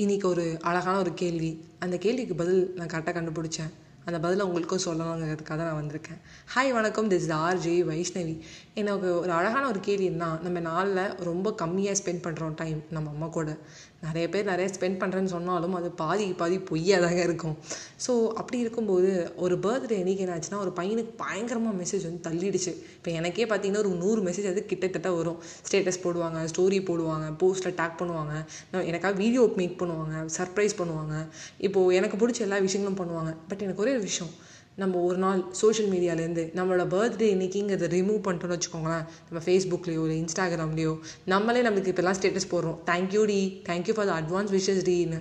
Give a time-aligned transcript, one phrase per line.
[0.00, 1.64] இன்றைக்கி ஒரு அழகான ஒரு கேள்வி.
[1.78, 3.70] அந்த கேள்விக்கு பதில் நான் கரெக்டாக கண்டுபிடிச்சேன்.
[4.06, 6.20] அந்த பதிலை உங்களுக்கும் சொல்லணுங்கிறதுக்காக தான் நான் வந்திருக்கேன்.
[6.52, 7.10] ஹாய் வணக்கம்.
[7.12, 8.34] திஸ் ஆர்ஜே வைஷ்ணவி
[8.80, 13.28] எனக்கு ஒரு அழகான ஒரு கேள்வி என்ன நம்ம நாளில் ரொம்ப கம்மியாக ஸ்பெண்ட் பண்ணுறோம் டைம் நம்ம அம்மா
[13.38, 13.50] கூட.
[14.06, 17.56] நிறைய பேர் நிறைய ஸ்பெண்ட் பண்ணுறேன்னு சொன்னாலும் அது பாதி பாதி பொய்யாக தாங்க இருக்கும்.
[18.04, 19.10] ஸோ அப்படி இருக்கும்போது
[19.44, 22.72] ஒரு பர்த்டே என்னைக்கு என்னாச்சுன்னா ஒரு பையனுக்கு பயங்கரமாக மெசேஜ் வந்து தள்ளிடுச்சு.
[22.98, 25.38] இப்போ எனக்கே பார்த்தீங்கன்னா ஒரு நூறு மெசேஜ் அது கிட்டத்தட்ட வரும்.
[25.68, 28.34] ஸ்டேட்டஸ் போடுவாங்க ஸ்டோரி போடுவாங்க போஸ்ட்டில் டேக் பண்ணுவாங்க.
[28.72, 31.14] நான் எனக்காக வீடியோ மேக் பண்ணுவாங்க சர்ப்ரைஸ் பண்ணுவாங்க.
[31.68, 33.32] இப்போது எனக்கு பிடிச்ச எல்லா விஷயங்களும் பண்ணுவாங்க.
[33.52, 34.32] பட் எனக்கு ஒரு ஒரு விஷயம்
[34.80, 39.04] நம்ம ஒரு நாள் சோஷியல் மீடியாலேருந்து நம்மளோட பர்த்டே இன்னைக்குங்கிறத ரிமூவ் பண்ணிட்டோம்னு வச்சுக்கோங்களேன்.
[39.28, 40.92] நம்ம ஃபேஸ்புக்லேயோ இல்லை இன்ஸ்டாகிராம்லேயோ
[41.32, 42.78] நம்மளே நம்மளுக்கு இப்போல்லாம் ஸ்டேட்டஸ் போடுறோம்.
[42.90, 45.20] Thank you D thank you for the advance wishes tin.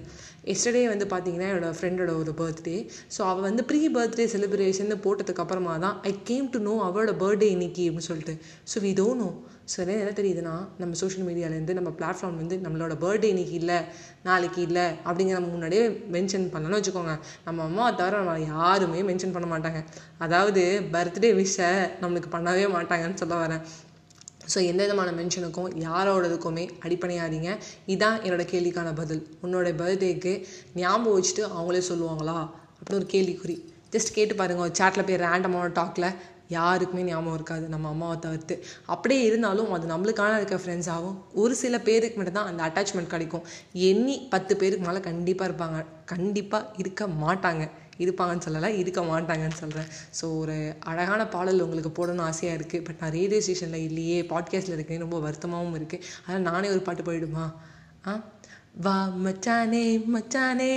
[0.52, 2.76] Yesterday வந்து பார்த்தீங்கன்னா என்னோடய ஃப்ரெண்டோட ஒரு பர்த்டே
[3.16, 7.86] ஸோ அவள் வந்து ப்ரீ பர்த்டே செலிப்ரேஷன் போட்டதுக்கப்புறமா தான் ஐ கேம் டு நோ அவளோட பர்த்டே இன்னைக்கு
[7.90, 8.36] அப்படின்னு சொல்லிட்டு.
[8.72, 9.30] So we do know
[9.72, 13.78] so என்ன தெரியுதுன்னா நம்ம சோஷியல் மீடியாலேருந்து நம்ம பிளாட்ஃபார்ம் வந்து நம்மளோட பர்த்டே இன்னைக்கு இல்லை
[14.28, 15.84] நாளைக்கு இல்லை அப்படிங்கிற நம்ம முன்னாடியே
[16.16, 17.14] மென்ஷன் பண்ணணும்னு வச்சுக்கோங்க.
[17.48, 19.80] நம்ம அம்மாவை தவிர நம்ம யாருமே மென்ஷன் பண்ண மாட்டாங்க.
[20.18, 21.70] அதாவது பர்த்டே விஷை
[22.02, 23.64] நம்மளுக்கு பண்ணவே மாட்டாங்கன்னு சொல்ல வரேன்.
[24.54, 27.50] ஸோ எந்த விதமான மென்ஷனுக்கும் யாரோடதுக்குமே அடிப்படையாதீங்க
[27.88, 29.28] இதான் என்னோட கேள்விக்கான பதில்.
[29.44, 30.34] உன்னோட பர்த்டேக்கு
[30.76, 32.38] ஞாபகம் வச்சுட்டு அவங்களே சொல்லுவாங்களா?
[32.78, 33.56] அப்படின்னு ஒரு கேள்விக்குறி.
[33.92, 36.10] ஜஸ்ட் கேட்டு பாருங்கள் ஒரு சேட்டில் போய் ரேண்டமான டாக்கில்
[36.48, 37.68] யாருக்குமே ஞாபகம் இருக்காது.
[37.68, 38.56] நம்ம அம்மாவை தவிர்த்து.
[38.86, 41.24] அப்படியே இருந்தாலும் அது நம்மளுக்கான இருக்க ஃப்ரெண்ட்ஸ் ஆகும்.
[41.34, 43.44] ஒரு சில பேருக்கு மட்டும்தான் அந்த அட்டாச்மெண்ட் கிடைக்கும்.
[43.74, 45.86] எண்ணி பத்து பேருக்கு மேலே கண்டிப்பாக இருப்பாங்க.
[46.06, 47.70] கண்டிப்பாக இருக்க மாட்டாங்க.
[48.00, 49.88] இருப்பாங்கன்னு சொல்லலை இருக்க மாட்டாங்கன்னு சொல்கிறேன்
[50.22, 55.00] ஸோ ஒரு அழகான பாடல் உங்களுக்கு போடணும்னு ஆசையாக இருக்குது பட் நான் ரேடியோ ஸ்டேஷனில் இல்லையே பாட்காஸ்ட்டில் இருக்கேன்
[55.00, 57.46] ரொம்ப வருத்தமாகவும் இருக்குது அதனால் நானே ஒரு பாட்டு போயிடுமா?
[58.08, 58.14] ஆ?
[58.76, 60.74] வா மச்சானே மச்சானே.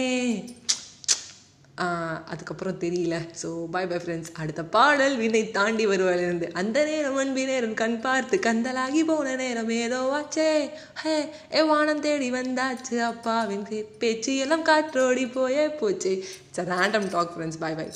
[2.32, 3.16] அதுக்கப்புறம் தெரியல.
[3.42, 8.38] ஸோ பை பை ஃப்ரெண்ட்ஸ் அடுத்த பாடல் வினை தாண்டி வருவாளிருந்து அந்த நேரம் அன்பி நேரம் கண் பார்த்து
[8.48, 10.48] கந்தலாகி போன நேரம் ஏதோ ஆச்சே.
[11.02, 11.14] ஹே
[11.54, 13.66] ஏ வானம் தேடி வந்தாச்சு அப்பாவின்
[13.98, 16.14] பேச்சு எல்லாம் காற்றோடி போயே போச்சு.
[16.48, 17.86] It's random talk friends bye bye